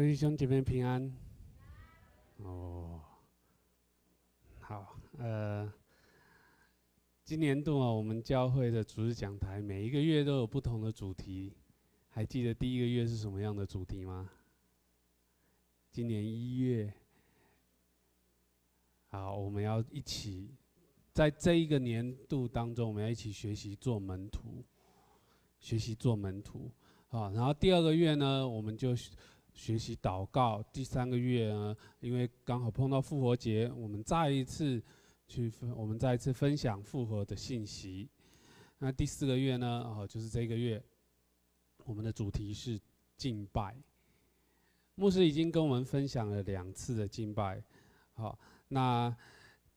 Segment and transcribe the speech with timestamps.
[0.00, 1.14] 各位弟兄姐妹平安。
[2.38, 3.02] 哦，
[4.58, 5.70] 好，呃，
[7.22, 11.52] 今年度啊，我们教会的主日讲台每一个月都有不同的主题。
[12.08, 14.30] 还记得第一个月是什么样的主题吗？
[15.90, 16.90] 今年一月，
[19.10, 20.56] 好，我们要一起
[21.12, 24.64] 在这一个年度当中，我们要一起学习做门徒，
[25.58, 26.72] 学习做门徒。
[27.08, 28.96] 好，然后第二个月呢，我们就。
[29.52, 34.82] 学习祷告，第三个月呢，因为刚好碰到复活节，我们再一次
[35.26, 38.08] 去分，我们再一次分享复活的信息。
[38.78, 40.82] 那第四个月呢，哦，就是这个月，
[41.84, 42.80] 我们的主题是
[43.16, 43.76] 敬拜。
[44.94, 47.62] 牧师已经跟我们分享了两次的敬拜，
[48.14, 49.14] 好，那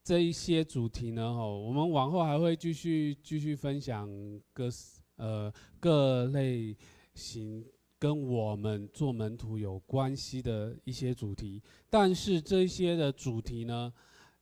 [0.04, 4.10] 这一些主题呢，哦，我们往后还会继续继续分享
[4.54, 4.70] 各
[5.16, 6.76] 呃各类
[7.14, 7.66] 型。
[8.04, 13.94] 跟我们做门徒有关系的一些主题，但是这些的主题呢，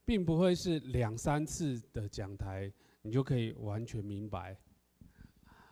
[0.03, 2.73] 并不会是两三次的讲台
[3.03, 4.57] 你就可以完全明白，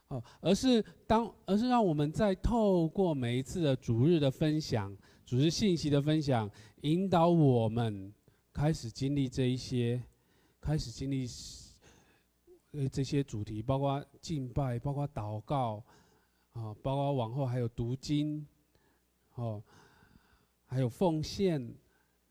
[0.10, 4.96] 哦，而是当而是让我们在透过每一次的主日的分享、
[5.26, 6.48] 主日信息的分享，
[6.82, 8.14] 引导我们
[8.54, 10.00] 开始经历这一些，
[10.62, 11.26] 开始经历
[12.74, 15.84] 呃这些主题，包括敬拜，包括祷告。
[16.60, 18.46] 啊，包括往后还有读经，
[19.36, 19.64] 哦，
[20.66, 21.74] 还有奉献，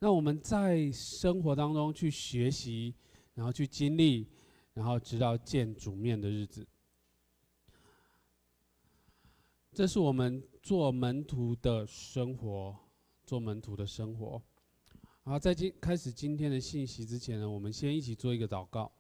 [0.01, 2.95] 让我们在生活当中去学习，
[3.33, 4.29] 然后去经历，
[4.75, 6.67] 然后直到见主面的日子。
[9.73, 12.77] 这是我们做门徒的生活，
[13.25, 14.43] 做门徒的生活。
[15.23, 18.93] 好，在今开始今天的信息之前呢，我们先一起做一个祷告。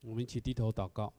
[0.00, 1.14] 我们一起低头祷告。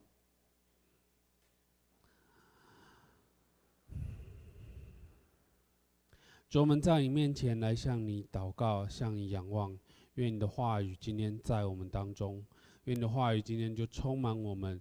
[6.54, 9.76] 主，我们在你面前来向你祷告，向你仰望。
[10.14, 12.46] 愿你的话语今天在我们当中，
[12.84, 14.80] 愿你的话语今天就充满我们。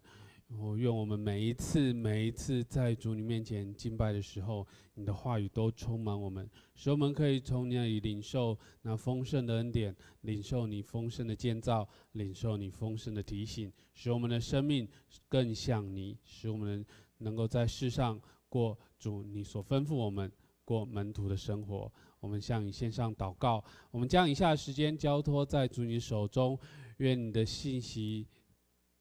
[0.59, 4.67] 我愿我们每一次、每一次在主你面前敬拜的时候，
[4.97, 14.87] 你的话语都充满我们，使我们可以从那里领受那丰盛的恩典，领受你丰盛的建造，领受你丰盛的提醒，使我们的生命
[15.27, 16.85] 更像你，使我们
[17.17, 20.31] 能够在世上过主你所吩咐我们。
[20.65, 23.63] 过门徒的生活，我们向你献上祷告。
[23.91, 26.59] 我们将以下时间交托在主你手中，
[26.99, 28.27] 愿你的信息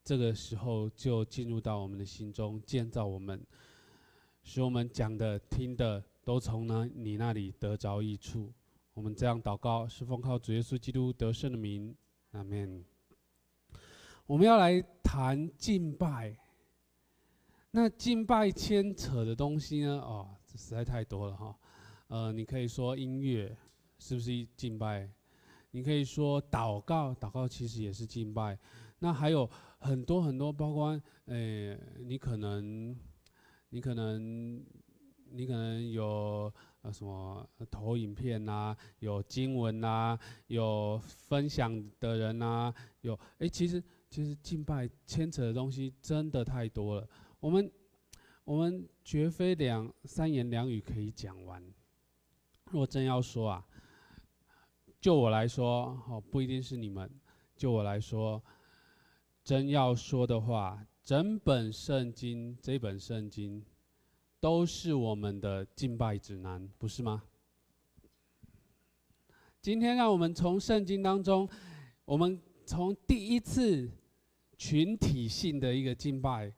[0.04, 3.40] 这个时候就进入到我们的心中，建造我们，
[4.44, 8.52] 使我们讲的、听的都从那你那里得着益处。
[8.94, 11.96] 我们这样祷告，是奉靠主耶稣基督得胜的名，
[12.32, 12.84] 阿门。
[14.26, 16.38] 我们要来谈敬拜，
[17.72, 20.02] 那敬拜牵扯的东西呢？
[20.02, 20.38] 哦。
[20.57, 21.56] 实在太多了哈，
[22.07, 23.56] 呃，你可以说音乐
[24.00, 25.09] 是不是敬拜？
[25.72, 28.57] 你可以说祷告，祷告其实也是敬拜。
[29.00, 32.95] 那还有很多很多，包括诶，你可能，
[33.69, 34.63] 你可能，
[35.31, 47.07] 你可能有呃什么投影片呐、啊，有经文呐、啊，有分享的人呐、啊，有诶，其实其实敬拜牵扯的东西真的太多了。
[47.39, 47.72] 我们。
[48.44, 51.63] 我们绝非两三言两语可以讲完。
[52.72, 53.66] 若真要说啊，
[55.00, 57.09] 就我来说，哦，不一定是你们。
[57.56, 58.41] 就我来说，
[59.44, 63.63] 真要说的话，整本圣经，这本圣经，
[64.40, 67.24] 都是我们的敬拜指南，不是吗？
[69.62, 71.47] 今天让我们从圣经当中，
[72.06, 73.91] 我们从第一次
[74.57, 76.51] 群体性的一个敬拜。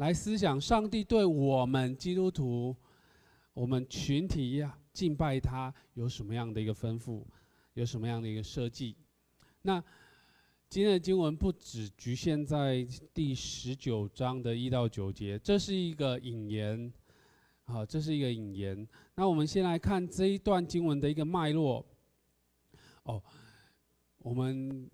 [0.00, 2.74] 来思想上帝对我们基督徒，
[3.52, 7.22] 我们群体呀敬拜他有什么样的一个吩咐，
[7.74, 8.96] 有什么样的一个设计？
[9.60, 9.78] 那
[10.70, 12.82] 今天的经文不只局限在
[13.12, 16.90] 第十九章的一到九节，这是一个引言，
[17.64, 18.88] 好，这是一个引言。
[19.16, 21.84] 那我们先来看这一段经文的一个脉络。
[23.02, 23.22] 哦，
[24.20, 24.90] 我们。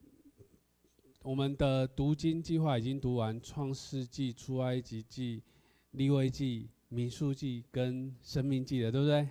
[1.26, 5.38] 我们的读经计划已经读完《创世纪》《出埃及记》
[5.90, 9.28] 《利未记》《民数记》跟《申命记》了，对不对？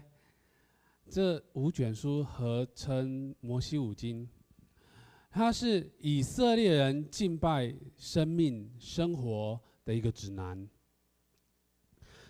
[1.09, 4.27] 这五卷书合称《摩西五经》，
[5.31, 10.67] 它是以色列人敬拜、生命、生活的一个指南。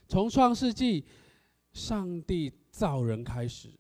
[0.08, 1.04] 从创世纪
[1.74, 3.72] 上帝造人开始，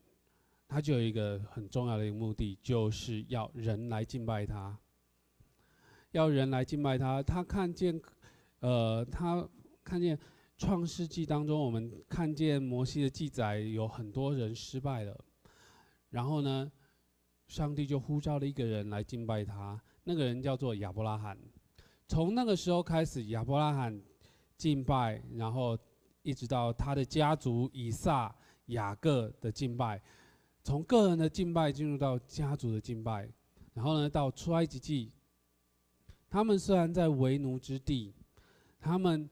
[0.67, 4.75] 他就有一个很重要的一个目的，就是要人来敬拜他。
[6.15, 8.01] 要人来敬拜他，他看见，
[8.61, 9.45] 呃，他
[9.83, 10.17] 看见
[10.57, 15.19] 创世纪当中，我们看见摩西的记载，有很多人失败了。
[16.11, 16.71] 然后呢，
[17.47, 21.37] 上帝就呼召了一个人来敬拜他，那个人叫做亚伯拉罕。
[22.07, 24.01] 从那个时候开始，亚伯拉罕
[24.55, 25.77] 敬拜，然后
[26.21, 28.33] 一直到他的家族以撒、
[28.67, 30.01] 雅各的敬拜，
[30.63, 33.29] 从个人的敬拜进入到家族的敬拜，
[33.73, 35.11] 然后呢，到出埃及记，
[36.35, 38.13] 他们虽然在为奴之地，
[38.81, 39.29] 他们。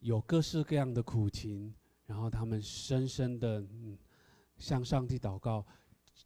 [0.00, 1.74] 有各式各样的苦情，
[2.06, 3.66] 然后他们深深的
[4.56, 5.66] 向上帝祷告：“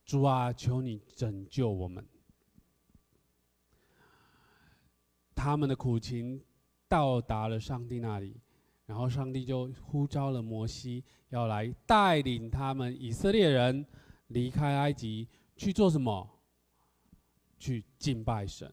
[0.05, 2.07] 主啊，求你拯救我们。”
[5.35, 6.43] 他们的苦情
[6.89, 8.39] 到达了上帝那里，
[8.85, 13.87] 然后上帝就呼召了摩西，要来带领他们以色列人
[14.27, 16.29] 离开埃及去做什么？
[17.61, 18.69] 去敬拜神，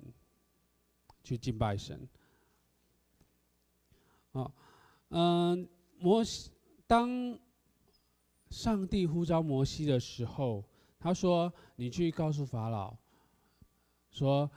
[1.24, 2.10] 去敬拜神。
[4.32, 4.52] 啊。
[5.10, 5.70] 嗯，
[6.00, 6.52] 摩西
[6.86, 7.40] 当
[8.50, 10.64] 上帝呼召摩西的时候，
[11.00, 12.94] 他说：“你去告诉法老，
[14.10, 14.50] 说，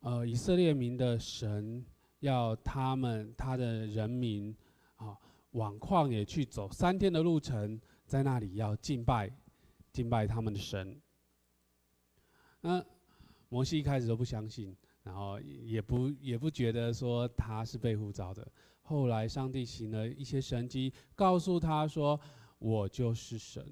[0.00, 1.84] 呃，以色列民的神
[2.20, 4.56] 要他们他的人民
[4.96, 5.18] 啊，
[5.52, 9.28] 往旷野去走三天的路程，在那里要敬拜，
[9.92, 11.00] 敬拜他们的神。”
[12.62, 12.84] 那
[13.50, 18.50] 摩西一开始都不相信，然后也不也不觉得说他是被呼召的。
[18.80, 22.18] 后来，上帝行了一些神迹，告诉他说
[22.58, 23.64] ：“我就是神，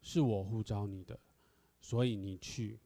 [0.00, 1.18] 是我呼召你的，
[1.80, 2.80] 所以你去。”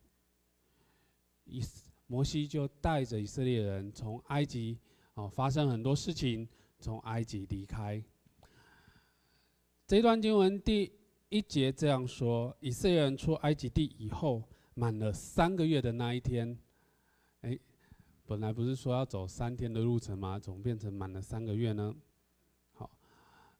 [1.44, 1.62] 以
[2.06, 4.78] 摩西就带着以色列人从埃及，
[5.14, 6.46] 哦，发生很多事情，
[6.78, 8.02] 从埃及离开。
[9.86, 10.90] 这段经文第
[11.28, 14.42] 一节这样说：以色列人出埃及地以后，
[14.74, 16.58] 满了三个月的那一天，
[17.40, 17.58] 哎。
[18.26, 20.38] 本来不是说要走三天的路程吗？
[20.38, 21.94] 怎么变成满了三个月呢？
[22.72, 22.90] 好，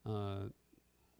[0.01, 0.49] 呃，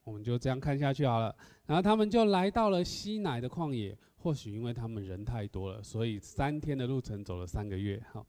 [0.04, 1.36] 我们就这样看下去好了。
[1.68, 3.96] 然后他们就来到了西乃的旷野。
[4.18, 8.04] 或许因为他们人太多了，所以三天的路程走了三个月。
[8.12, 8.26] 好，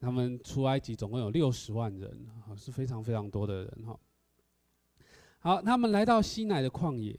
[0.00, 3.86] 他们出埃及总共有六十万人，好，是非常非常多的人。
[3.86, 4.00] 哈，
[5.38, 7.16] 好，他们来到西乃的旷野，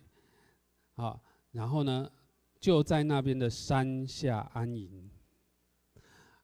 [0.96, 2.12] 好，然后呢，
[2.60, 5.10] 就在那边的山下安营。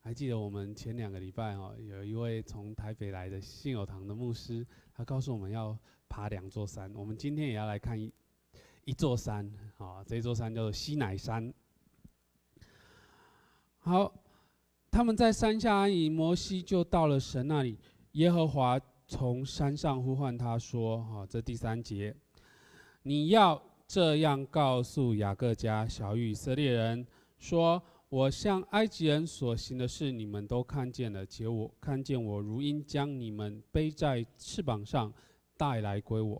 [0.01, 5.77] 还记得我们前两个礼拜哦，有一位从台北来的信友堂的牧师，他告诉我们要
[6.10, 6.94] 爬两座山。
[6.94, 8.13] 我们今天也要来看一
[8.83, 11.54] 一座山啊，这座山叫做西乃山。
[13.77, 14.13] 好，
[14.92, 17.80] 他们在山下安营，摩西就到了神那里。
[18.12, 22.13] 耶和华从山上呼唤他说：“哈，这第三节，
[23.04, 23.62] 你要
[23.94, 27.06] 这样告诉雅各家、小以色列人
[27.38, 27.80] 说。”
[28.10, 31.25] 我向埃及人所行的事，你们都看见了。
[31.25, 35.12] 且我看见我如鹰将你们背在翅膀上
[35.57, 36.40] 带来归我。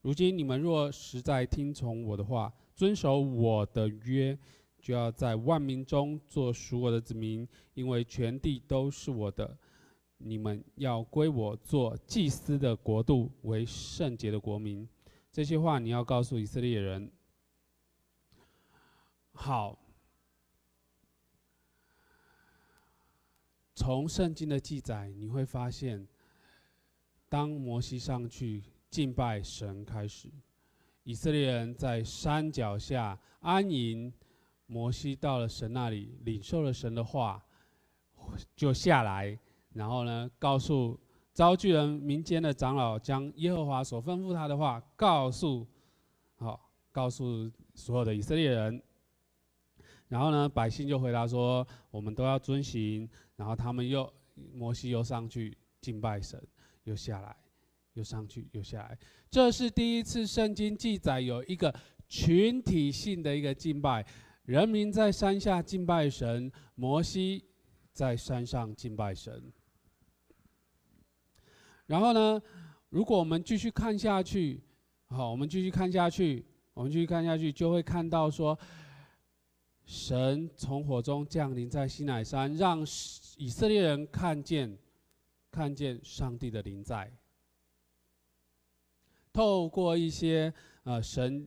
[0.00, 4.38] 如今你们若实在听从我的话，遵守我的约，
[4.80, 9.54] 就要在万民中做属我的子民，因为全地都是我的。
[10.16, 14.88] 你们要归我做祭司的国度，为圣洁的国民。
[15.32, 17.10] 这些话你要告诉以色列人。
[19.32, 19.78] 好。
[23.74, 26.06] 从圣经的记载，你会发现，
[27.28, 30.30] 当摩西上去敬拜神开始，
[31.02, 34.12] 以色列人在山脚下安营，
[34.66, 37.44] 摩西到了神那里，领受了神的话，
[38.54, 39.36] 就下来，
[39.72, 41.00] 然后呢，告诉
[41.34, 45.66] 招聚人民间的长老，将耶和华所吩咐他的话告诉，
[46.36, 48.82] 好，告诉所有的以色列人。
[50.08, 54.12] 然后呢，百姓就回答说：“我们都要遵行。”然后他们又，
[54.52, 56.38] 摩西又上去敬拜神，
[56.84, 57.34] 又下来，
[57.94, 58.98] 又上去，又下来。
[59.30, 61.74] 这是第一次圣经记载有一个
[62.10, 64.04] 群体性的一个敬拜，
[64.44, 67.42] 人民在山下敬拜神，摩西
[67.94, 69.50] 在山上敬拜神。
[71.86, 72.40] 然后呢，
[72.90, 74.60] 如果我们继续看下去，
[75.06, 78.58] 好，我们继续看下去，我们继续看下去，就会看到说。
[79.84, 82.80] 神从火中降临在西乃山，让
[83.36, 84.78] 以色列人看见，
[85.50, 87.12] 看见上帝的临在。
[89.32, 91.46] 透过一些呃神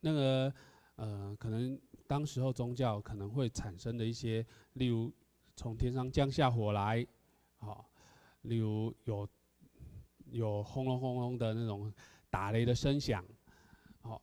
[0.00, 0.52] 那个
[0.96, 5.12] 呃可能当时候宗教可能会产生的一些，例如
[5.54, 7.06] 从天上降下火来，
[7.58, 7.86] 好，
[8.42, 9.28] 例如有
[10.32, 11.92] 有轰隆轰隆的那种
[12.28, 13.24] 打雷的声响，
[14.00, 14.20] 好。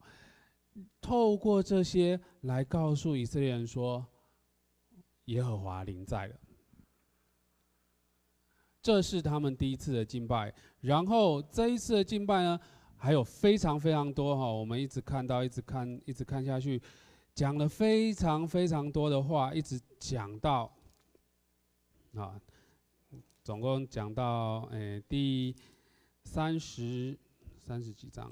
[1.01, 4.05] 透过这些来告诉以色列人说，
[5.25, 6.35] 耶和华临在了。
[8.81, 10.53] 这是他们第一次的敬拜。
[10.79, 12.57] 然后这一次的敬拜呢，
[12.95, 16.81] 还有非常非常多哈，我们一直看到，一直看，一直看下去，
[17.33, 20.71] 讲了非常非常多的话，一直讲到
[22.13, 22.39] 啊，
[23.43, 25.53] 总共讲到诶、第
[26.23, 27.17] 三十
[27.57, 28.31] 三十几章，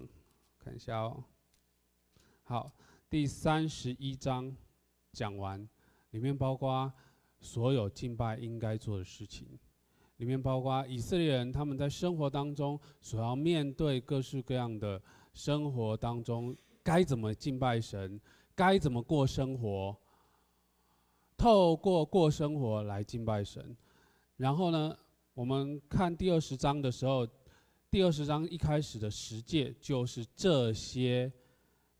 [0.59, 1.23] 看一下哦。
[2.43, 2.71] 好，
[3.09, 4.55] 第三十一章
[5.11, 5.67] 讲完，
[6.11, 6.91] 里面包括
[7.39, 9.47] 所有敬拜应该做的事情，
[10.17, 15.01] 里面包括以色列人他们在生活当中所要面对各式各样的
[15.33, 18.19] 生活当中该怎么敬拜神，
[18.55, 19.95] 该怎么过生活，
[21.35, 23.75] 透过过生活来敬拜神。
[24.37, 24.97] 然后呢，
[25.33, 27.27] 我们看第二十章的时候，
[27.97, 31.33] 第二十章一开始的十诫就是这些。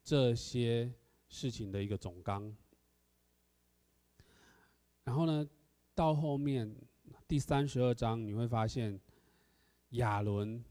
[0.03, 0.93] 这些
[1.27, 2.55] 事情的一个总纲，
[5.03, 5.49] 然后呢，
[5.95, 6.71] 到后面
[7.27, 9.01] 第三十二章你会发现，
[9.89, 10.63] 亚伦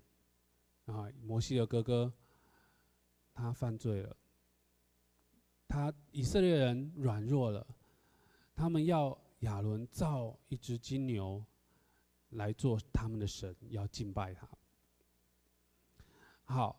[0.85, 2.13] 啊，摩西的哥哥，
[3.35, 4.17] 他犯罪了，
[5.67, 7.67] 他以色列人软弱了，
[8.55, 11.45] 他们要亚伦造一只金牛
[12.31, 14.49] 来做他们的神，要敬拜他。
[16.47, 16.75] 好。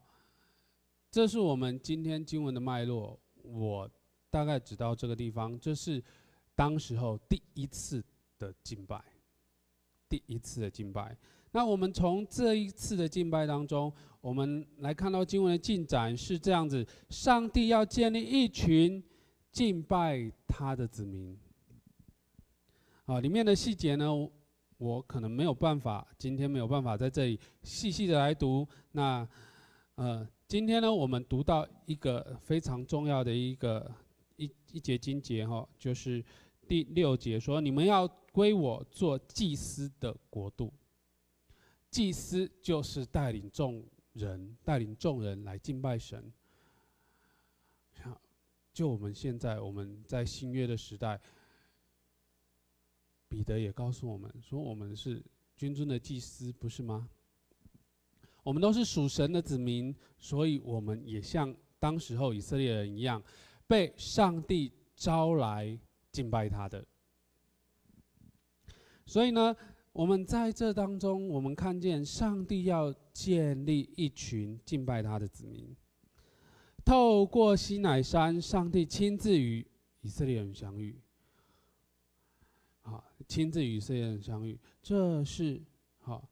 [1.10, 3.90] 这是我们今天经文的脉络，我
[4.30, 5.58] 大概只到这个地方。
[5.60, 6.04] 这是
[6.54, 8.04] 当时候第一次
[8.38, 9.02] 的敬拜，
[10.10, 11.18] 第一次的敬拜。
[11.52, 19.02] 那我们从这一次的敬拜当中，我们来看到经文的进展是这样子：上帝要建立一群
[19.52, 21.36] 敬拜他的子民。
[23.06, 24.12] 啊，里面的细节呢，
[24.78, 28.68] 我可能没有办法，今天没有办法在这里细细的来读。
[28.92, 29.28] 那，
[29.98, 30.28] 呃。
[30.48, 33.94] 今天呢，我们读到一个非常重要的一个
[34.38, 36.24] 一一节经节哈，就是
[36.70, 40.74] 第六节说：“你们要归我做祭司的国度。”
[41.92, 46.32] 祭司就是带领众人，带领众人来敬拜神。
[48.72, 51.20] 就我们现在我们在新约的时代，
[53.28, 55.22] 彼得也告诉我们说：“我们是
[55.58, 57.10] 君尊的祭司，不是吗？”
[58.48, 63.22] 我们都是属神的子民，所以我们也像当时候以色列人一样，
[63.68, 65.78] 被上帝招来
[66.14, 66.82] 敬拜他的。
[69.06, 69.54] 所以呢，
[69.92, 75.76] 我们在这当中，我们看见上帝要建立一群敬拜他的子民。
[76.86, 79.68] 透过西乃山，上帝亲自与
[80.00, 80.98] 以色列人相遇。
[82.80, 85.62] 好，亲自与以色列人相遇，这是
[86.00, 86.30] 好，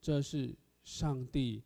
[0.00, 0.54] 这是。
[0.86, 1.64] 上帝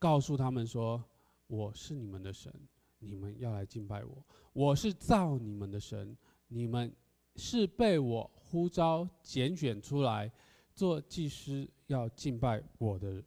[0.00, 1.02] 告诉他们说
[1.46, 2.52] ：“我是你们的神，
[2.98, 4.26] 你们要来敬拜我。
[4.52, 6.14] 我是造你们的神，
[6.48, 6.92] 你们
[7.36, 10.30] 是被我呼召拣选出来
[10.74, 13.22] 做祭司，要敬拜我的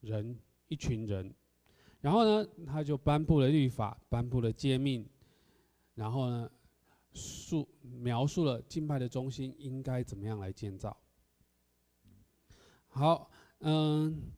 [0.00, 1.34] 人，一群人。
[2.02, 5.08] 然后呢，他就颁布了律法，颁布了诫命，
[5.94, 6.50] 然后呢，
[7.14, 10.94] 述描述了敬拜的中心应该怎么样来建造。
[12.88, 14.30] 好，嗯。”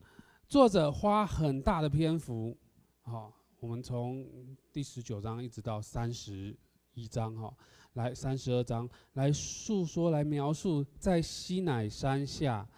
[0.50, 2.59] 作者花很大的篇幅，
[3.02, 4.28] 好，我们从
[4.73, 6.52] 第十九章一直到三十
[6.95, 7.57] 一章，哈，
[7.92, 12.69] 来三十二章来述说、来描述，在西乃山下，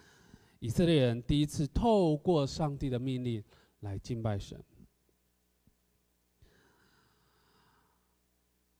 [0.59, 3.43] 以色列人第一次透过上帝的命令
[3.79, 4.63] 来敬拜神。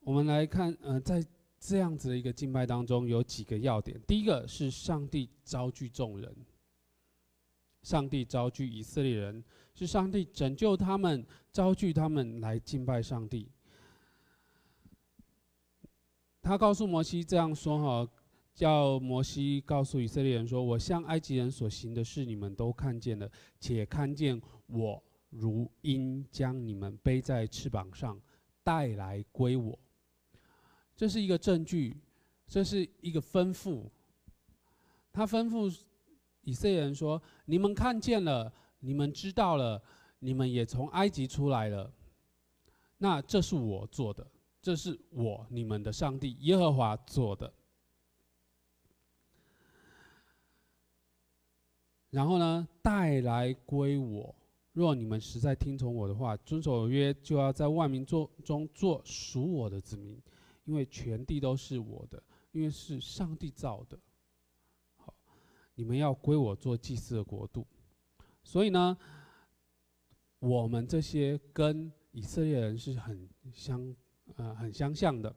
[0.01, 1.25] 我们来看，呃，在
[1.59, 3.99] 这样子的一个敬拜当中，有几个要点。
[4.05, 6.31] 第一个是上帝召聚众人。
[7.83, 9.43] 上帝召聚以色列人，
[9.75, 13.51] 是上帝拯救他们，召聚他们来敬拜上帝。
[16.41, 18.11] 他告诉摩西这样说：“哈，
[18.53, 28.19] 叫摩西告诉以色列人说：我向埃及人所行的事，你们都看见了，且看见我如鹰将你们背在翅膀上
[28.63, 29.77] 带来归我。
[30.95, 31.97] 这是一个证据，
[32.47, 33.89] 这是一个吩咐。
[35.11, 35.77] 他吩咐。”
[36.43, 39.81] 以色列人说：“你们看见了，你们知道了，
[40.19, 41.91] 你们也从埃及出来了。
[42.97, 44.25] 那这是我做的，
[44.61, 47.53] 这是我你们的上帝耶和华做的。
[52.09, 54.35] 然后呢，带来归我。
[54.73, 60.21] 若你们实在听从我的话，遵守约，就要在万民中做属我的子民，
[60.65, 62.21] 因为全地都是我的，
[62.51, 63.97] 因为是上帝造的。”
[65.75, 67.65] 你们要归我做祭司的国度，
[68.43, 68.97] 所以呢，
[70.39, 73.95] 我们这些跟以色列人是很相
[74.35, 75.35] 呃很相像的，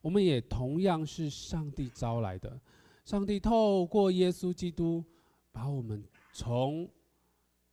[0.00, 2.60] 我们也同样是上帝招来的。
[3.04, 5.04] 上帝透过耶稣基督
[5.52, 6.90] 把我们从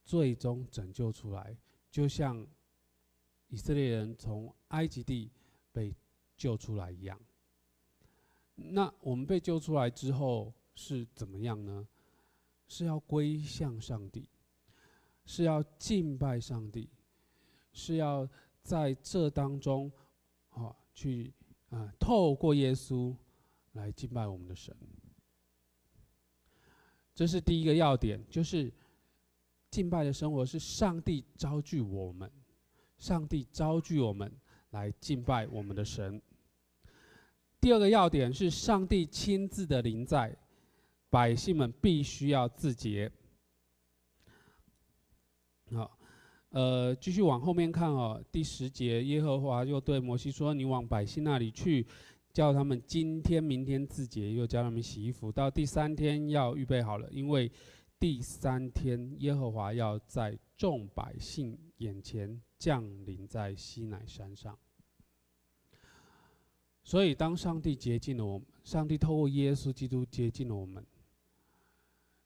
[0.03, 1.57] 最终拯救出来，
[1.89, 2.45] 就像
[3.47, 5.31] 以色列人从埃及地
[5.71, 5.95] 被
[6.37, 7.19] 救出来一样。
[8.55, 11.87] 那我们被救出来之后是怎么样呢？
[12.67, 14.29] 是要归向上帝，
[15.25, 16.89] 是要敬拜上帝，
[17.71, 18.27] 是要
[18.61, 19.91] 在这当中，
[20.49, 21.33] 啊，去
[21.69, 23.15] 啊，透过耶稣
[23.73, 24.75] 来敬拜我们的神。
[27.13, 28.73] 这是第一个要点，就是
[29.69, 32.31] 敬拜的生活是上帝召聚我们，
[32.97, 34.31] 上帝召聚我们
[34.71, 36.21] 来敬拜我们的神。
[37.61, 40.35] 第二个要点是上帝亲自的临在，
[41.13, 43.11] 百姓们必须要自洁。
[45.71, 45.99] 好，
[46.49, 51.85] 呃，继续往后面看哦，第十节，耶和华又对摩西说：“你往百姓那里去。”
[52.33, 55.31] 叫他们今天、明天自洁，又叫他们洗衣服。
[55.31, 57.51] 到第三天要预备好了，因为
[57.99, 64.57] 第三天耶和华要在众百姓眼前降临在西乃山上。
[66.83, 70.83] 所以，当上帝洁净了我们，上帝透过耶稣基督洁净了我们，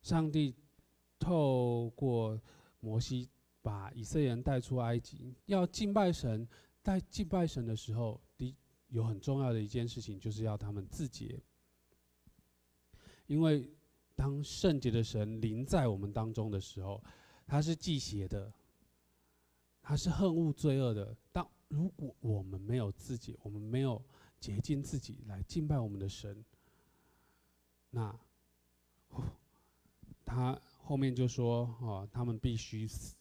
[0.07, 0.55] 上帝
[1.19, 2.39] 透过
[2.79, 3.29] 摩西
[3.61, 6.47] 把以色列人带出埃及，要敬拜神。
[6.81, 8.55] 在敬拜神的时候，第
[8.87, 11.43] 有很重要的一件事情，就是要他们自洁。
[13.25, 13.69] 因为
[14.15, 17.03] 当圣洁的神临在我们当中的时候，
[17.45, 18.53] 他是忌邪的，
[19.81, 21.13] 他是恨恶罪恶的。
[21.33, 24.01] 当如果我们没有自洁，我们没有
[24.39, 26.45] 洁净自己来敬拜我们的神，
[27.89, 28.17] 那
[30.27, 33.15] 他后面就说：“哦，他们必须死，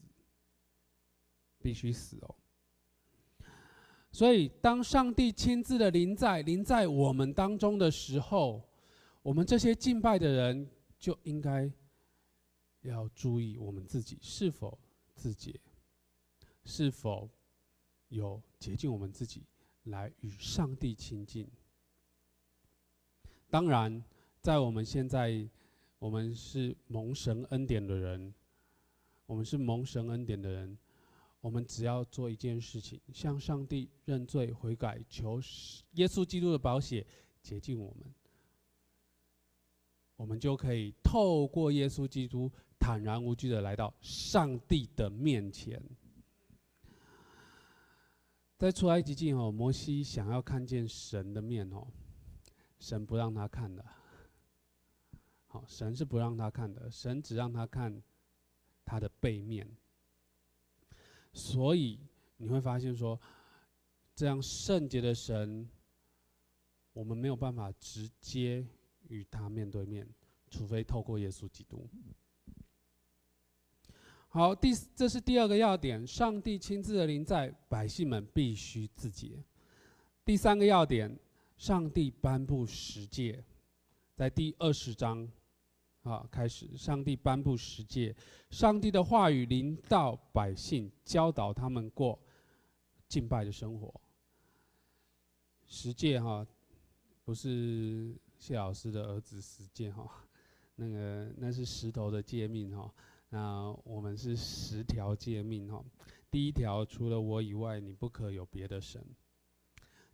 [1.62, 2.34] 必须死哦。”
[4.10, 8.68] 所以，当上帝亲自的临在临在我们当中的时候，
[9.22, 11.70] 我们这些敬拜的人就应该
[12.80, 14.76] 要注意我们自己是否
[15.14, 15.54] 自洁，
[16.64, 17.30] 是否
[18.08, 19.44] 有洁净我们自己，
[19.84, 21.48] 来与上帝亲近。
[23.48, 24.02] 当然，
[24.40, 25.48] 在我们现在，
[26.06, 28.32] 我们是蒙神恩典的人，
[29.26, 30.78] 我们是蒙神恩典的人。
[31.40, 35.40] 我们只要做一件事情，向上帝认罪悔改，求
[35.94, 37.04] 耶稣基督的宝血
[37.42, 38.14] 洁净我们，
[40.14, 45.82] 我们就可以透过耶稣基督坦然无惧的来到上帝的面前。
[48.56, 51.84] 在出埃及记哦，摩西想要看见神的面哦，
[52.78, 53.84] 神不让他看的。
[55.66, 58.02] 神是不让他看的，神只让他看
[58.84, 59.68] 他的背面。
[61.32, 62.00] 所以
[62.38, 63.20] 你会发现说，
[64.14, 65.68] 这样圣洁的神，
[66.92, 68.66] 我们没有办法直接
[69.08, 70.08] 与他面对面，
[70.50, 71.86] 除非透过耶稣基督。
[74.28, 79.42] 好，第这是第二个要点，上帝亲自的临在，百姓们必须自洁。
[80.24, 81.18] 第三个要点，
[81.56, 83.44] 上帝颁布十诫，
[84.14, 85.30] 在第二十章。
[86.08, 86.76] 啊，开始！
[86.76, 88.14] 上帝颁布十诫，
[88.50, 92.18] 上帝的话语临到百姓，教导他们过
[93.08, 93.92] 敬拜的生活。
[95.66, 96.46] 十诫哈，
[97.24, 100.08] 不是谢老师的儿子十诫哈，
[100.76, 102.92] 那个那是石头的诫命哈。
[103.28, 105.84] 那我们是十条诫命哈。
[106.30, 109.04] 第一条，除了我以外，你不可有别的神。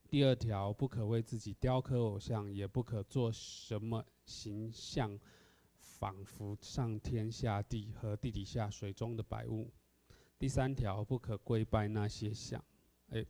[0.08, 5.18] 第二条，不可为自己雕刻偶像，也不可做什么形象。
[6.02, 9.70] 仿佛上天下地和地底下水中的百物。
[10.36, 12.60] 第三条，不可跪拜那些像。
[13.10, 13.24] 哎，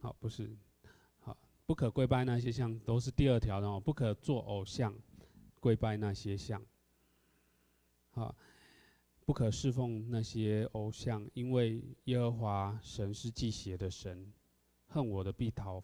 [0.00, 0.56] 好，不是，
[1.20, 3.78] 好，不可跪拜那些像，都是第二条的哦。
[3.78, 4.92] 不可做偶像，
[5.60, 6.60] 跪拜那些像。
[8.10, 8.34] 好，
[9.24, 14.32] 不可侍奉那些偶像，因为耶和华神是忌邪的神，
[14.88, 15.80] 恨我的必讨。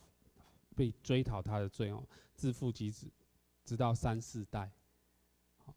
[0.77, 3.11] 被追讨他的罪哦，自父及子，
[3.65, 4.71] 直到三四代。
[5.59, 5.75] 好，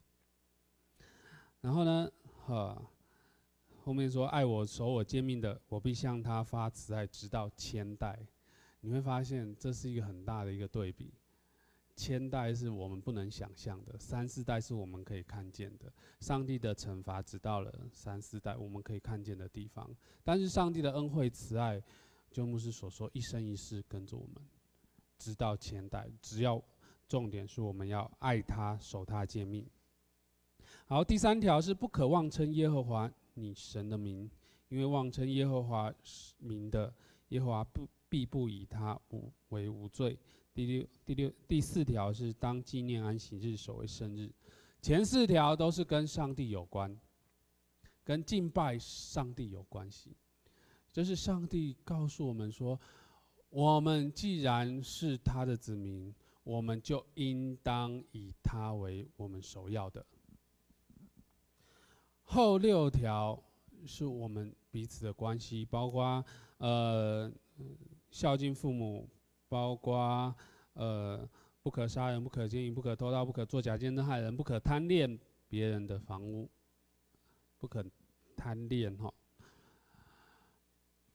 [1.60, 2.10] 然后呢，
[2.46, 2.82] 哈，
[3.82, 8.18] 后面说爱我、守我诫命的，我必向他发慈爱，直到千代。
[8.80, 11.12] 你会发现这是一个很大的一个对比，
[11.96, 15.90] 千代是我们不能想象的，三四代是我们可以看见的。
[16.20, 19.90] 上帝的惩罚直到了三四代，我们可以看见的地方。
[20.22, 21.82] 但是上帝的恩惠慈爱，
[22.30, 24.34] 就牧师所说，一生一世跟着我们。
[25.24, 26.62] 直到千代，只要
[27.08, 29.66] 重点是我们要爱他，守他诫命。
[30.84, 34.30] 好，第三条是不可妄称耶和华你神的名，
[34.68, 35.90] 因为妄称耶和华
[36.36, 36.92] 名的，
[37.28, 40.18] 耶和华不必不以他无为无罪。
[40.52, 44.30] 第六、第六、第四条是当纪念安息日，守为生日。
[44.82, 46.94] 前四条都是跟上帝有关，
[48.04, 50.14] 跟敬拜上帝有关系。
[50.92, 52.78] 这是上帝告诉我们说，
[53.54, 56.12] 我们既然是他的子民，
[56.42, 60.04] 我们就应当以他为我们首要的。
[62.24, 63.40] 后六条
[63.86, 66.24] 是我们彼此的关系，包括
[66.58, 67.32] 呃
[68.10, 69.08] 孝敬父母。
[69.46, 70.34] 包括
[70.72, 71.28] 呃，
[71.62, 75.16] 不可杀人，不可奸淫，不可偷盗，不可作假见证害人，不可贪恋
[75.48, 76.50] 别人的房屋，
[77.60, 77.84] 不可
[78.36, 79.14] 贪恋哈。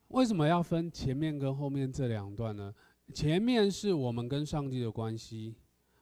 [0.09, 2.73] 为什么要分前面跟后面这两段呢？
[3.13, 5.55] 前面是我们跟上帝的关系，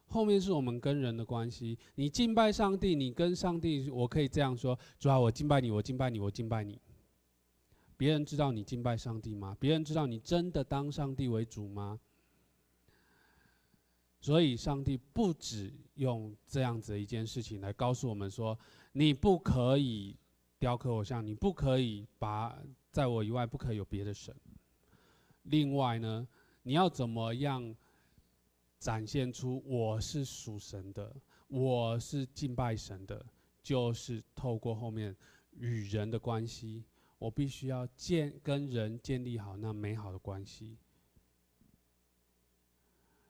[0.06, 1.78] 后面是我们跟人的关系。
[1.94, 6.78] 你敬拜上帝，你跟上帝，我可以这样说：主啊，我敬拜你，我敬拜你，我敬拜你。
[7.96, 9.56] 别人知道你敬拜上帝吗？
[9.58, 11.98] 别人知道你真的当上帝为主吗？
[14.20, 18.58] 所以，上帝不止用这样子的一件事情来告诉我们说：
[18.92, 20.16] 你不可以
[20.58, 22.58] 雕刻偶像，你不可以把
[22.90, 24.34] 在我以外不可以有别的神。
[25.44, 26.26] 另外呢，
[26.62, 27.74] 你要怎么样
[28.78, 31.14] 展现出我是属神的，
[31.48, 33.24] 我是敬拜神的，
[33.62, 35.16] 就是透过后面
[35.56, 36.84] 与人的关系，
[37.18, 40.76] 我必须要建跟人建立好那美好的关系。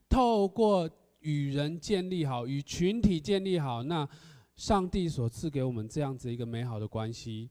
[0.09, 0.91] 透过
[1.21, 4.09] 与人建立好，与群体建立好，那
[4.57, 7.51] 上帝所赐给我们这样子一个美好的关系，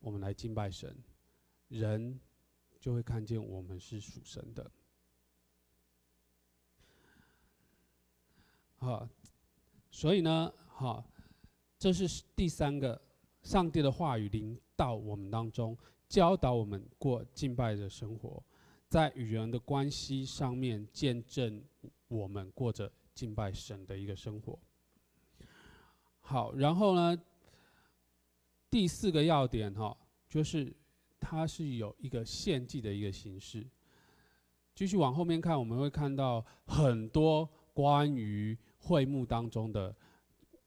[0.00, 0.96] 我们来敬拜神，
[1.70, 2.20] 人
[2.78, 4.70] 就会看见我们是属神的。
[8.76, 9.08] 好，
[9.90, 11.04] 所以呢，好，
[11.78, 13.00] 这是第三个，
[13.42, 15.76] 上帝的话语临到我们当中，
[16.08, 18.42] 教导我们过敬拜的生活。
[18.88, 21.62] 在与人的关系上面，见证
[22.08, 24.58] 我们过着敬拜神的一个生活。
[26.20, 27.22] 好，然后呢，
[28.68, 29.96] 第四个要点哈，
[30.28, 30.74] 就是
[31.20, 33.64] 它是有一个献祭的一个形式。
[34.74, 39.94] 继续往后面看，我们会看到很多关于会幕当中的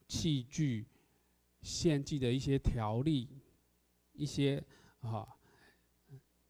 [0.08, 0.86] 器具、
[1.62, 3.28] 献祭的一些条例、
[4.13, 4.63] 一些
[5.02, 5.28] 哈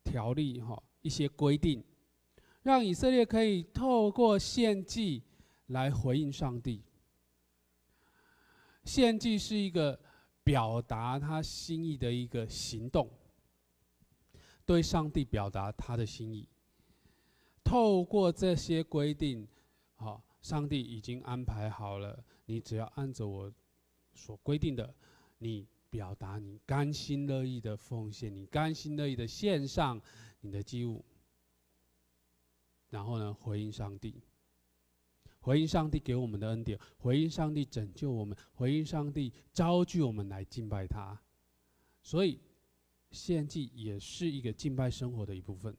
[0.03, 0.81] 条例哈。
[1.05, 1.83] 一些规定，
[2.61, 5.21] 让以色列可以透过献祭
[5.65, 6.81] 来回应上帝。
[8.85, 9.99] 献祭是一个
[10.45, 13.09] 表达他心意的一个行动，
[14.65, 16.47] 对上帝表达他的心意。
[17.63, 19.47] 透过这些规定，
[19.95, 23.53] 好，上帝已经安排好了，你只要按着我
[24.13, 24.93] 所规定的，
[25.37, 30.01] 你表达你甘心乐意的奉献，你甘心乐意的献上。
[30.45, 31.05] 你的祭物，
[32.89, 34.21] 然后呢，回应上帝，
[35.39, 41.17] 回应上帝给我们的恩典，回应上帝拯救我们，回应上帝召聚我们来敬拜他。
[42.01, 42.41] 所以，
[43.13, 45.73] 献祭也是一个敬拜生活的一部分。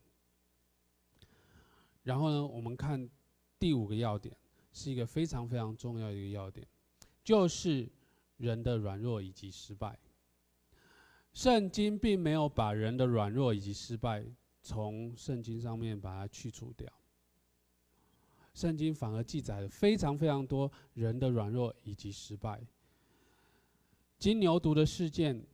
[2.05, 3.11] 然后呢，我们看
[3.59, 4.35] 第五个要点，
[4.73, 6.67] 是一个非常非常重要的一个要点，
[7.23, 7.87] 就是
[8.39, 9.99] 人的软弱以及失败。
[11.35, 14.25] 圣经并没有把人的软弱以及失败。
[14.67, 16.91] 从圣经上面把它去除掉，
[18.55, 22.67] 圣经反而记载了非常非常多人的软弱以及失败。
[24.19, 25.45] 金牛犊的事件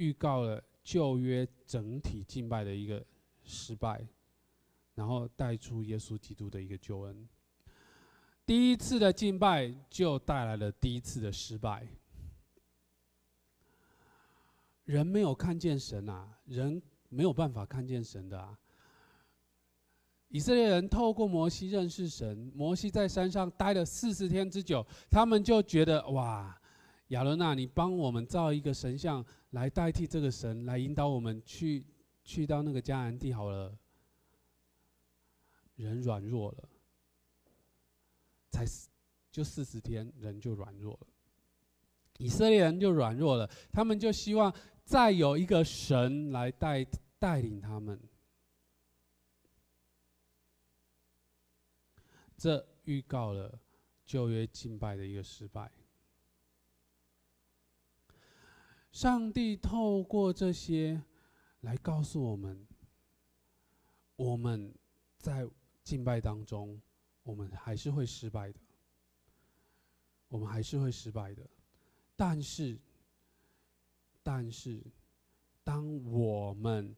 [0.00, 3.04] 预告了旧约整体敬拜的一个
[3.44, 4.04] 失败，
[4.94, 7.28] 然后带出耶稣基督的一个救恩。
[8.44, 11.86] 第一次的敬拜就带来了第一次的失败，
[14.84, 16.82] 人没有看见神啊，人。
[17.12, 18.56] 没有办法看见神的啊！
[20.28, 26.59] 以色列人透过摩西认识神，摩西在山上待了四十天之久，他们就觉得哇，
[27.10, 31.84] 亚伦娜，你帮我们造一个神像来代替这个神，来引导我们去
[32.24, 33.72] 去到那个迦南地好了。
[35.76, 36.68] 人软弱了，
[38.50, 38.66] 才
[39.30, 41.06] 就四十天，人就软弱了，
[42.18, 44.52] 以色列人就软弱了，他们就希望。
[44.82, 46.84] 再有一个神来带
[47.16, 47.96] 带领他们，
[52.36, 53.56] 这预告了
[54.04, 55.70] 旧约敬拜的一个失败。
[59.00, 61.02] 上帝透过这些
[61.62, 62.66] 来告诉我们，
[64.14, 64.74] 我们
[65.16, 65.48] 在
[65.82, 66.78] 敬拜当中，
[67.22, 68.60] 我们还是会失败的，
[70.28, 71.48] 我们还是会失败的，
[72.14, 72.78] 但是。
[74.22, 74.84] 但是，
[75.64, 76.94] 当我们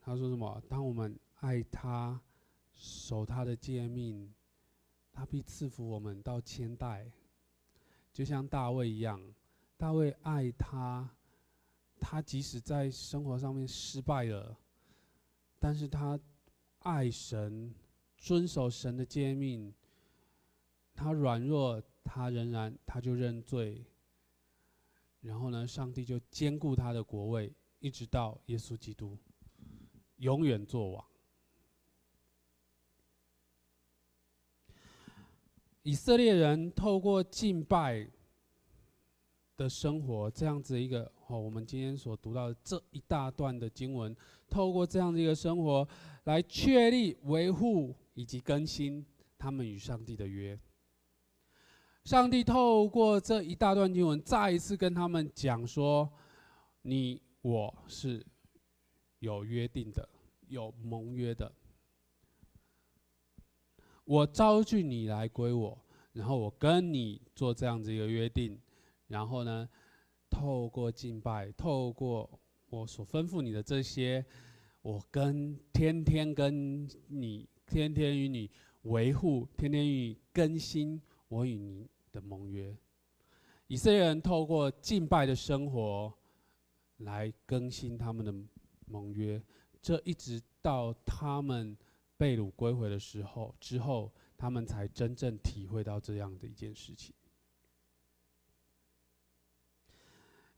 [0.00, 0.60] 他说什么？
[0.68, 2.20] 当我们爱他、
[2.72, 4.34] 守他的诫命，
[5.12, 7.08] 他必赐福我们到千代。
[8.12, 9.22] 就像大卫一样，
[9.80, 11.08] 大卫爱他，
[11.98, 14.54] 他即使在生活上面失败了，
[15.58, 16.20] 但是他
[16.80, 17.74] 爱神，
[18.18, 19.74] 遵守神的诫命。
[20.92, 23.82] 他软弱，他仍然他就认罪。
[25.22, 29.16] 然后呢，上帝就坚固他的国位，一直到耶稣基督
[30.16, 31.02] 永远作王。
[35.80, 38.06] 以色列人透过敬拜
[39.60, 44.16] 的生活，这样子一个哦，我们今天所读到的这一大段的经文，
[44.48, 45.86] 透过这样的一个生活，
[46.24, 49.04] 来确立、维护以及更新
[49.36, 50.58] 他们与上帝的约。
[52.04, 56.10] 上帝透过这一大段经文，再一次跟他们讲说
[56.80, 58.24] ：“你我是
[59.18, 60.08] 有约定的，
[60.48, 61.52] 有盟约的。”
[64.04, 65.78] 我召聚你来归我，
[66.14, 68.58] 然后我跟你做这样子一个约定，
[69.10, 69.68] 然后呢，
[70.30, 74.24] 透过敬拜，透过我所吩咐你的这些，
[74.80, 78.50] 我跟天天跟你，天天与你
[78.84, 82.74] 维护，天天与你更新我与你的盟约。
[83.66, 86.10] 以色列人透过敬拜的生活
[86.96, 88.32] 来更新他们的
[88.86, 89.42] 盟约，
[89.82, 91.76] 这一直到他们。
[92.20, 97.14] 被掳归回的时候，之后他们才真正体会到这样的一件事情。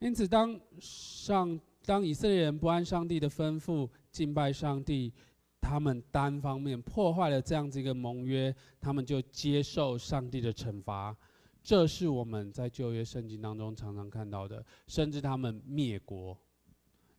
[0.03, 5.13] 因此，当上当以色列人不按上帝的吩咐敬拜上帝，
[5.61, 11.17] 他们单方面破坏了这样子一个盟约，他们就接受上帝的惩罚。
[11.63, 16.37] 这是我们在旧约圣经当中常常看到的，甚至他们灭国，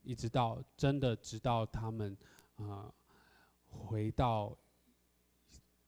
[0.04, 2.18] 一直到真的直到他们
[2.58, 2.66] 啊。
[2.66, 2.94] 呃
[3.76, 4.56] 回到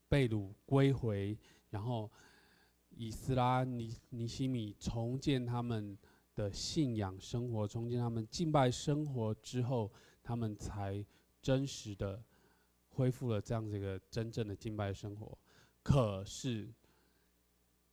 [0.10, 1.38] 被掳归回，
[1.70, 2.10] 然后
[2.90, 5.96] 以斯拉尼尼西米重建他们
[6.36, 11.04] 的信仰生活，重建他们敬拜生活之后，他们才
[11.42, 12.24] 真实的
[12.90, 15.38] 恢复了这样子一个真正的敬拜生活。
[15.82, 16.72] 可是，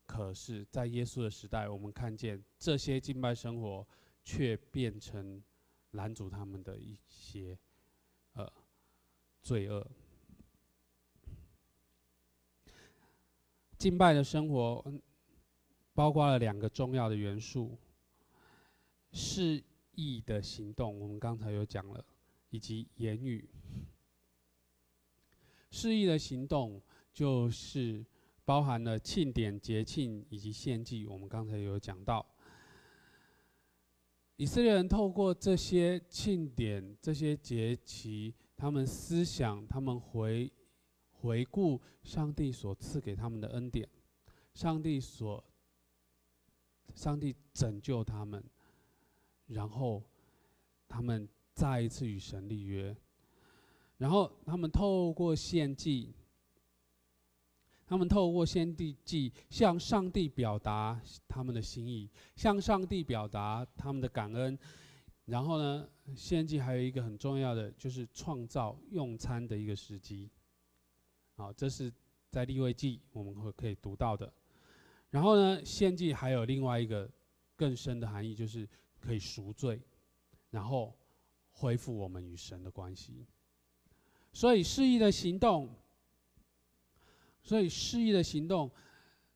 [0.07, 3.87] 可是在耶稣的时代，我们看见这些敬拜生活
[4.24, 5.42] 却变成
[5.92, 7.59] 拦阻他们的一些
[8.35, 8.52] 呃。
[9.44, 9.85] 罪恶，
[13.76, 14.85] 敬拜的生活，
[15.94, 17.76] 包括了两个重要的元素：
[19.12, 19.62] 示
[19.94, 22.05] 意的行动，我们刚才有讲了，
[22.51, 23.48] 以及言语。
[25.70, 28.05] 示意的行动就是
[28.44, 32.27] 包含了庆典、节庆以及献祭，我们刚才有讲到。
[34.37, 38.35] 以色列人透过这些庆典、这些节期。
[38.55, 40.48] 他们思想，他们回
[41.11, 43.88] 回顾上帝所赐给他们的恩典，
[44.55, 45.42] 上帝所，
[46.94, 48.40] 上帝拯救他们，
[49.52, 50.02] 然后
[50.88, 52.96] 他们再一次与神立约，
[53.98, 56.14] 然后他们透过献祭，
[57.86, 64.58] 他们透过献祭祭向上帝表达他们的心意，向上帝表达他们的感恩。
[65.26, 70.28] 然后呢，献祭还有一个很重要的，就是创造用餐的一个时机。
[71.36, 71.92] 好，这是
[72.28, 74.32] 在利未记我们会可以读到的。
[75.10, 77.08] 然后呢，献祭还有另外一个
[77.54, 78.68] 更深的含义，就是
[79.02, 79.82] 可以赎罪，
[80.50, 80.96] 然后
[81.50, 83.26] 恢复我们与神的关系。
[84.32, 85.68] 所以示意的行动，
[87.42, 88.70] 所以示意的行动，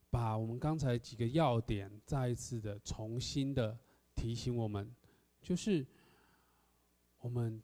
[0.09, 3.77] 把我们刚才几个要点再一次的重新的
[4.15, 4.91] 提醒我们。
[5.43, 5.87] 就是
[7.19, 7.63] 我们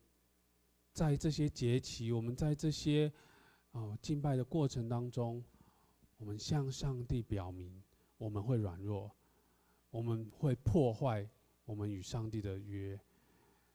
[0.92, 3.10] 在这些节期，我们在这些
[3.70, 5.42] 哦敬拜的过程当中，
[6.18, 7.82] 我们向上帝表明
[8.18, 9.10] 我们会软弱，
[9.90, 11.26] 我们会破坏
[11.72, 13.00] 我们与上帝的约，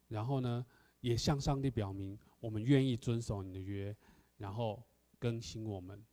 [0.07, 0.63] 然后呢，
[1.01, 3.95] 也向上帝表明我们愿意遵守你的约，
[4.37, 4.83] 然后
[5.17, 6.05] 更新我们。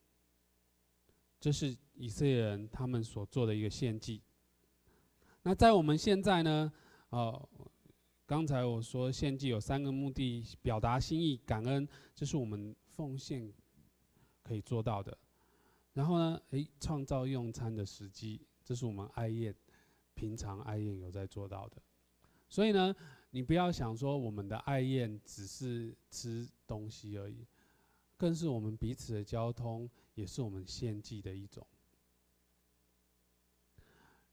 [1.39, 4.23] 这是以色列人他们所做的一个献祭。
[5.43, 6.73] 那在我们现在呢，
[7.11, 7.47] 哦。
[8.27, 13.53] 刚才我说献祭有三个目的：表达心意、感恩，这是我们奉献
[14.43, 15.17] 可以做到的。
[15.93, 19.55] 然后呢，诶，创造用餐的时机，这是我们爱宴
[20.15, 21.83] 平常爱宴有在做到的。
[22.49, 22.95] 所以呢，
[23.31, 27.47] 你不要想说我们的爱宴只是吃东西而已，
[28.17, 31.67] 更是我们彼此的交通，也是我们献祭的一种。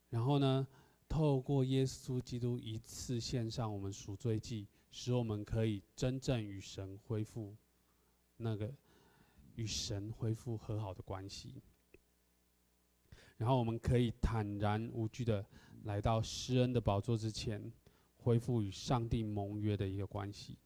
[0.10, 0.68] 然后呢，
[1.08, 7.56] 透过耶稣基督一次献上我们赎罪祭，使我们可以真正与神恢复
[8.38, 8.72] 那个
[9.56, 11.62] 与神恢复和好的关系，
[13.38, 15.46] 然后我们可以坦然无惧的
[15.84, 17.72] 来到施恩的宝座之前，
[18.18, 20.58] 恢复与上帝盟约的一个关系。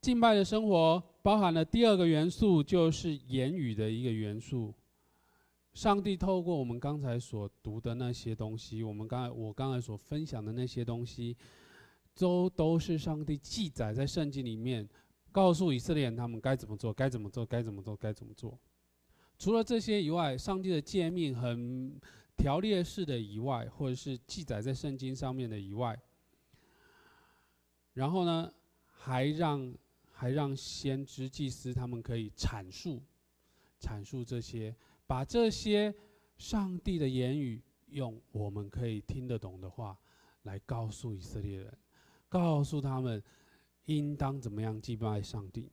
[0.00, 4.72] 敬拜的生活包含了第二个元素，就是言语的一个元素。
[5.74, 11.36] 上帝透过我们刚才所读的那些东西，我们刚才我刚才所分享的那些东西，
[12.14, 14.88] 都都是上帝记载在圣经里面。
[15.32, 18.58] 告诉以色列人他们该怎么做，该怎么做，该怎么做，该怎么做。
[19.38, 22.00] 除了这些以外，上帝的诫命很
[22.36, 25.98] 条列式的以外，或者是记载在圣经上面的以外，
[27.94, 28.52] 然后呢，
[28.86, 29.74] 还让
[30.12, 33.02] 还让先知祭司他们可以阐述
[33.80, 34.74] 阐述这些，
[35.06, 35.94] 把这些
[36.38, 39.98] 上帝的言语用我们可以听得懂的话
[40.42, 41.78] 来告诉以色列人，
[42.28, 43.22] 告诉他们。
[43.86, 45.70] 应当怎么样敬拜上帝？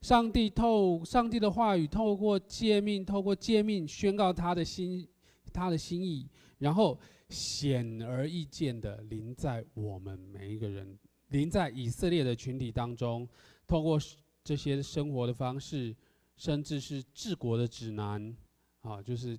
[0.00, 5.06] 上帝透上帝的话语，透过诫命，透过诫命宣告他的心，
[5.52, 6.26] 他的心意，
[6.58, 13.28] 然后显而易见的临在我们每一个人，临在以色列的群体当中，
[13.66, 13.98] 透过
[14.42, 15.94] 这些生活的方式，
[16.34, 18.34] 甚至是治国的指南，
[18.80, 19.38] 啊，就是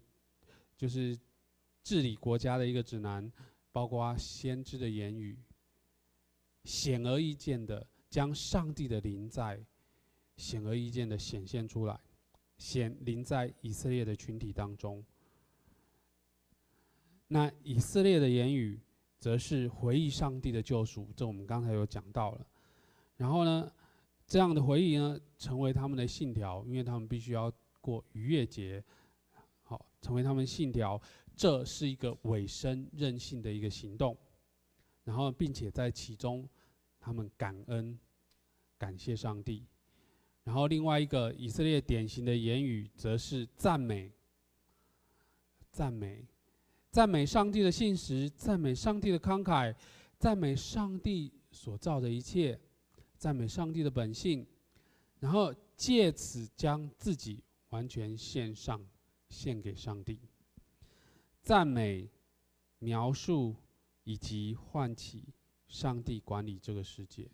[0.78, 1.18] 就是
[1.84, 3.32] 治理国家的一个指南，
[3.72, 5.40] 包括先知的言语。
[6.64, 9.60] 显而易见的将上帝的临在，
[10.42, 12.00] 显而易见的显现出来，
[12.58, 15.06] 显临在以色列的群体当中。
[17.28, 18.82] 那以色列的言语，
[19.20, 22.48] 则是回忆上帝的救赎，这我们刚才有讲到了。
[23.18, 23.72] 然后呢，
[24.26, 28.84] 这样的回忆呢，成为他们的信条，因为他们必须要过逾越节，
[29.62, 31.00] 好，成为他们信条。
[31.36, 34.18] 这是一个委身任性的一个行动。
[35.04, 36.50] 然后，并且在其中，
[37.00, 38.00] 他们感恩、
[38.80, 39.68] 感谢上帝。
[40.44, 44.12] 然后，另外一个以色列典型的言语，则是赞美、
[45.72, 46.26] 赞美、
[46.90, 49.76] 赞美上帝的信实，赞美上帝的慷慨，
[50.18, 52.60] 赞美上帝所造的一切，
[53.18, 54.46] 赞美上帝的本性。
[55.20, 58.84] 然后借此将自己完全献上，
[59.30, 60.20] 献给上帝。
[61.42, 62.10] 赞美、
[62.80, 63.56] 描述。
[64.04, 65.24] 以及唤起
[65.68, 67.30] 上帝管理这个世界。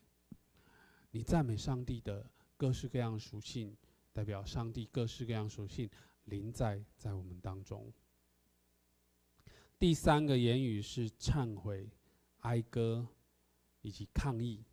[1.11, 3.77] 你赞美上帝的各式各样属性，
[4.11, 5.89] 代表上帝各式各样属性
[6.25, 7.93] 临在在我们当中。
[9.79, 11.87] 第三个言语是忏悔、
[12.39, 13.07] 哀歌
[13.81, 14.65] 以及抗议。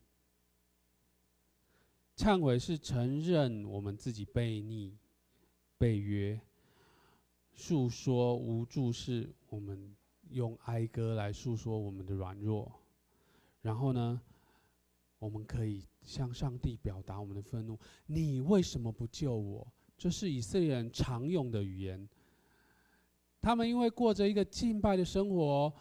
[2.17, 4.97] 忏悔是承认我们自己悖逆、
[5.79, 6.41] 被约，
[7.53, 9.95] 诉说无助是我们。
[10.31, 12.73] 用哀歌来诉说我们的软弱，
[13.61, 14.21] 然后呢，
[15.19, 17.79] 我们可以向上帝表达我们的愤怒。
[18.07, 19.67] 你为什么不救我？
[19.97, 22.09] 这是以色列人常用的语言。
[23.41, 25.73] 他们因为过着一个敬拜的生活，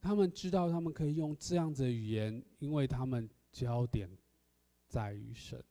[0.00, 4.10] 他们知道他们可以用这样子的语言，因为他们焦点
[4.88, 5.62] 在于神，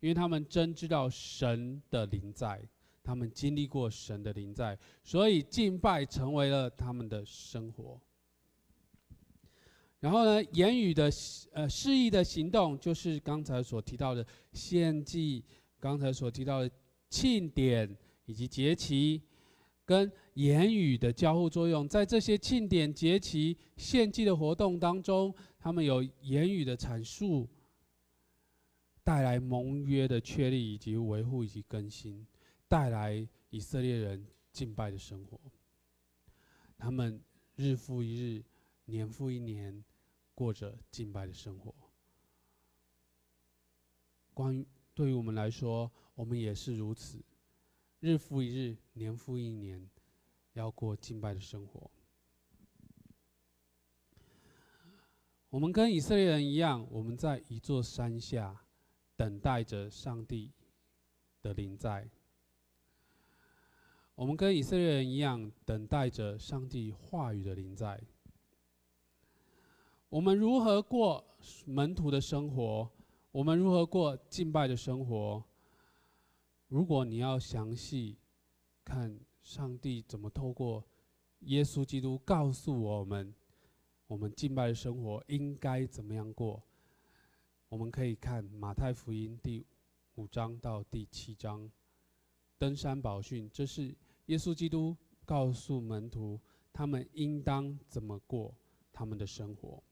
[0.00, 2.60] 因为他们真知道神的临在。
[3.04, 8.00] 他们经历过神的临在，所以敬拜成为了他们的生活。
[10.06, 11.10] 然后呢，言语的
[11.52, 15.44] 呃示意的行动，就是刚才所提到的献祭，
[15.80, 16.70] 刚才所提到的
[17.10, 17.92] 庆典
[18.24, 19.20] 以及节期，
[19.84, 21.88] 跟言语的交互作用。
[21.88, 27.48] 在这些庆典、节期、献祭的活动当中，他们有言语的阐述，
[29.02, 32.24] 带来盟约的确立以及维护以及更新。
[32.68, 35.36] 带来以色列人敬拜的生活，
[36.78, 37.20] 他们
[37.56, 38.44] 日复一日、
[38.84, 39.84] 年复一年
[40.36, 41.74] 过着敬拜的生活。
[44.34, 47.24] 关于对于我们来说，我们也是如此，
[48.00, 49.88] 日复一日、年复一年，
[50.52, 51.90] 要过敬拜的生活。
[55.48, 58.66] 我们跟以色列人一样，我们在一座山下
[59.16, 60.52] 等待着上帝
[61.40, 62.06] 的临在。
[64.14, 68.02] 我们跟以色列人一样，等待着上帝话语的临在。
[70.16, 71.22] 我们如何过
[71.66, 72.90] 门徒的生活？
[73.32, 75.44] 我们如何过敬拜的生活？
[76.68, 78.16] 如果你要详细
[78.82, 80.82] 看上帝怎么透过
[81.40, 83.34] 耶稣基督告诉我们，
[84.06, 86.62] 我们敬拜的生活应该怎么样过，
[87.68, 89.66] 我们可以看马太福音第
[90.14, 91.70] 五章到第七章，
[92.56, 93.94] 登山宝训，这是。
[94.28, 94.96] 耶稣基督
[95.26, 96.40] 告诉门徒，
[96.72, 98.54] 他们应当怎么过
[98.90, 99.82] 他们的生活。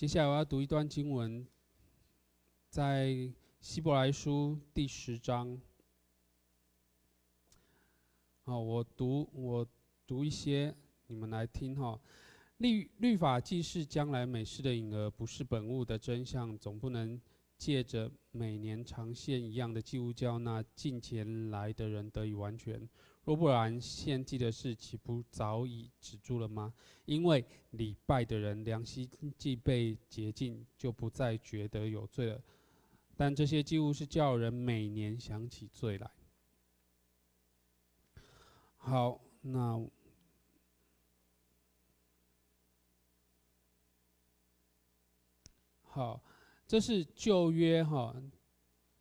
[0.00, 1.46] 接下来我要读一段经文，
[2.70, 3.30] 在
[3.60, 5.60] 希伯来书第十章。
[8.44, 9.68] 好，我读我
[10.06, 10.74] 读一些，
[11.08, 12.00] 你们来听哈。
[12.56, 17.20] 律律法既是将来美事的影儿，不是本物的真相，总不能
[17.58, 22.88] 借着每年长线一样的祭物，叫那近前来的人得以完全。
[23.30, 26.74] 若不然，献祭的事岂不早已止住了吗？
[27.04, 29.08] 因为礼拜的人良心
[29.38, 32.42] 既被洁净，就不再觉得有罪了。
[33.16, 36.10] 但这些祭物是叫人每年想起罪来。
[38.78, 39.88] 好，那
[45.82, 46.20] 好，
[46.66, 48.12] 这是旧约哈，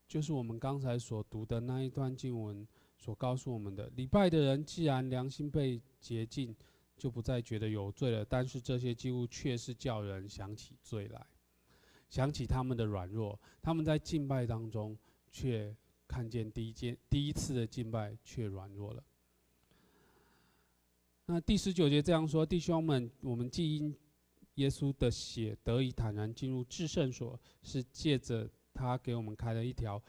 [0.08, 2.68] 就是我们刚才所读的那一段经文。
[3.00, 6.54] 所告诉我们的，礼拜的人既然良心被洁净，
[6.98, 8.26] 就不再觉得有罪了。
[8.26, 11.26] 但是这些祭物却是叫人想起罪来，
[12.10, 13.40] 想起他们的软弱。
[13.62, 14.98] 他们在敬拜当中，
[15.32, 15.74] 却
[16.08, 19.02] 看见第一件、第一次的敬拜却软弱了。
[21.28, 23.96] 那第十九节这样说：弟兄们，我们既因
[24.56, 30.02] 耶稣的血得以坦然进入至圣所，是借着他给我们开了一条。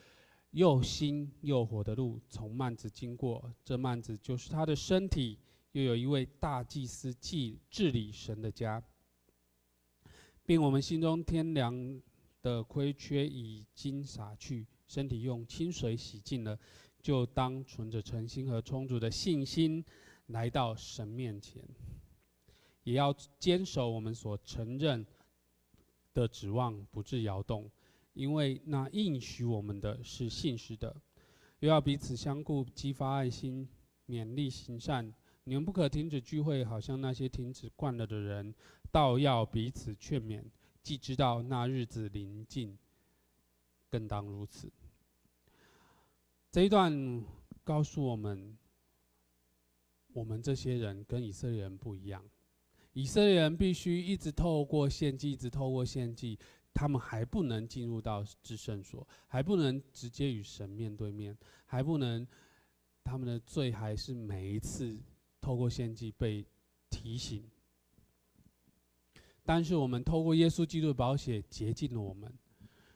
[0.51, 5.39] 又新又活的路，从幔子经过，这幔子就是他的身体。
[5.73, 8.83] 又有一位大祭司，祭治理神的家，
[10.45, 12.03] 并我们心中天良
[12.43, 16.59] 的亏缺已经洒去，身体用清水洗净了，
[17.01, 19.85] 就当存着诚心和充足的信心
[20.27, 21.63] 来到神面前，
[22.83, 25.07] 也要坚守我们所承认
[26.13, 27.71] 的指望，不致摇动。
[28.21, 30.95] 因为那应许我们的是信实的，
[31.61, 33.67] 又要彼此相顾，激发爱心，
[34.07, 35.11] 勉励行善。
[35.45, 38.55] 你们不可停止聚会，好像那些停止惯了的人，
[38.93, 40.45] 倒要彼此劝勉。
[40.83, 42.77] 既知道那日子临近，
[43.89, 44.71] 更当如此。
[46.51, 47.25] 这一段
[47.65, 48.55] 告诉我们，
[50.13, 52.23] 我们这些人跟以色列人不一样。
[52.93, 56.39] 以色列人必须一直透过献祭，一直透过献祭。
[56.73, 62.27] 他们还不能进入到至圣所，还不能直接与神面对面，还不能，
[63.05, 64.99] 他们的罪还是每一次
[65.41, 66.47] 透过献祭被
[66.89, 67.49] 提醒。
[69.43, 72.33] 但是我们透过耶稣基督的宝血洁净了我们，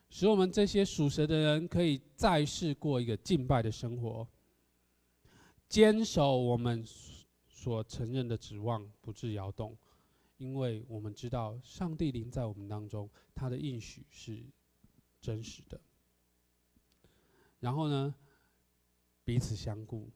[0.09, 4.27] 使我们这些属神的人可以再世过一个敬拜的生活，
[5.67, 6.85] 坚守我们
[7.47, 9.77] 所承认的指望，不致摇动。
[10.37, 14.45] 因为我们知道上帝临在我们当中，他的应许是
[15.21, 15.79] 真实的。
[17.59, 18.13] 然后呢，
[19.23, 20.11] 彼此相顾。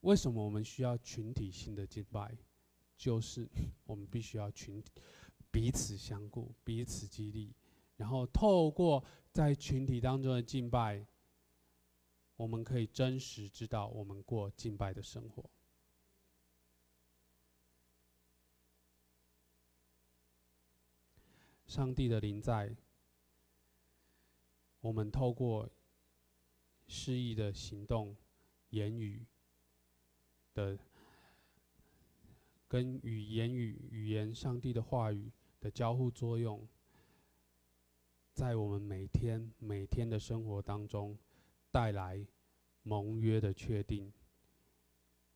[0.00, 2.36] 为什么我们需要群体性的敬拜？
[2.96, 3.48] 就是
[3.84, 4.90] 我们必须要群体
[5.50, 7.52] 彼此相顾，彼此激励，
[7.96, 11.06] 然后透过在群体当中的敬拜，
[12.36, 15.50] 我们可以真实知道我们过敬拜的生活。
[21.70, 22.74] 上帝的临在，
[24.80, 25.70] 我们透过
[26.88, 28.16] 示意的行动、
[28.70, 29.24] 言语
[30.52, 30.76] 的
[32.66, 36.66] 跟语言语语言上帝的话语的交互作用，
[38.34, 41.16] 在我们每天每天的生活当中
[41.70, 42.26] 带来
[42.82, 44.12] 盟约的确定、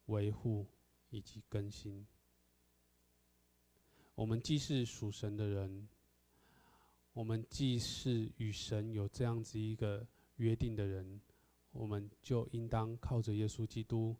[0.06, 0.66] 维护
[1.10, 2.04] 以及更新。
[4.16, 5.88] 我们既是属神的人。
[7.14, 10.06] 我们既是与神有这样子一个
[10.36, 11.20] 约定的人，
[11.70, 14.16] 我们就应当靠着耶稣基督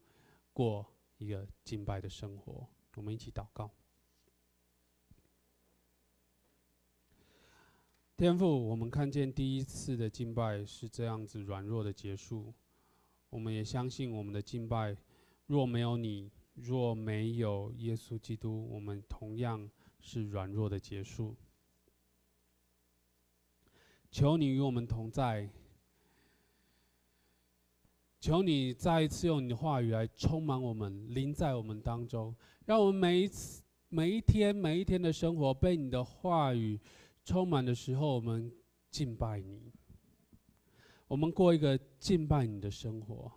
[0.52, 0.86] 过
[1.18, 2.66] 一个敬拜的生活。
[2.94, 3.68] 我们一起祷告。
[8.16, 12.54] 天父，我们看见第一次的敬拜是这样子软弱的结束，
[13.28, 14.96] 我们也相信我们的敬拜
[15.46, 19.68] 若没有你，若没有耶稣基督，我们同样
[19.98, 21.34] 是软弱的结束。
[24.14, 25.50] 求你与我们同在，
[28.20, 32.32] 求你再一次用你的话语来充满我们，临在我们当中，
[32.64, 36.78] 让我们每一次、每一天、每一天的生活被你的话语
[37.24, 38.54] 充满的时候，我们
[38.88, 39.72] 敬拜你，
[41.08, 43.32] 我们过一个敬拜你的生活。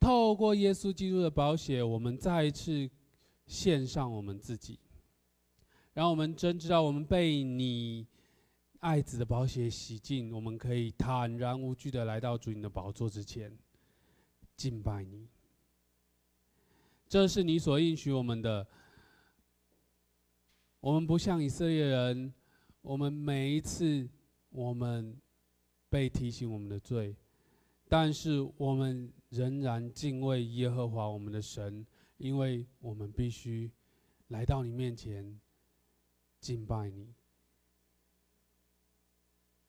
[0.00, 2.90] 透过耶稣基督的宝血，我们再一次
[3.46, 4.80] 献上我们自己，
[5.92, 8.08] 让我们真知道我们被你。
[8.86, 13.52] 爱子的宝血洗净，我们可以坦然无惧的来到主你的宝座之前，
[14.56, 15.26] 敬拜你。
[17.08, 18.64] 这是你所应许我们的。
[20.78, 22.32] 我们不像以色列人，
[22.80, 24.08] 我们每一次
[24.50, 25.20] 我们
[25.88, 27.16] 被提醒我们的罪，
[27.88, 31.84] 但是我们仍然敬畏耶和华我们的神，
[32.18, 33.68] 因为我们必须
[34.28, 35.40] 来到你面前
[36.40, 37.12] 敬拜你。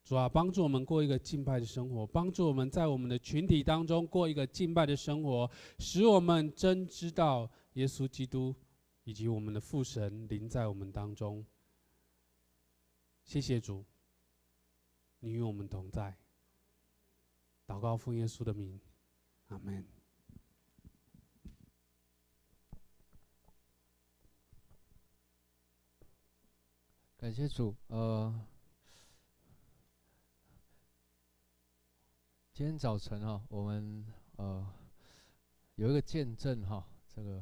[0.08, 8.56] 主啊，帮助我们过一个敬拜的生活，帮助我们在我们的群体当中过一个敬拜的生活，使我们真知道耶稣基督
[9.04, 11.46] 以及我们的父神临在我们当中。
[13.26, 13.84] 谢谢主，
[15.20, 16.16] 你与我们同在。
[17.66, 18.80] 祷告奉耶稣的名，
[19.48, 19.86] 阿门。
[27.18, 28.48] 感谢主，呃。
[32.58, 34.04] 今天早晨哈，我们
[34.38, 34.68] 呃
[35.76, 37.40] 有一个见证哈，这个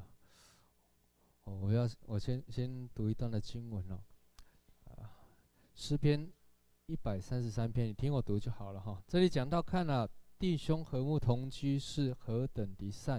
[1.45, 3.97] 我要我先先读一段的经文哦，
[4.83, 5.07] 啊，
[5.73, 6.29] 诗篇
[6.87, 9.01] 一百三十三篇，你听我读就好了哈。
[9.07, 10.05] 这里讲到，看了
[10.37, 13.17] 弟兄和睦同居是何等的善。